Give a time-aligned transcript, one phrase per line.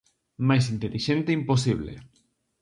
[0.47, 1.93] Máis intelixente imposible.